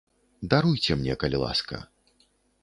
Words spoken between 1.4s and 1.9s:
ласка.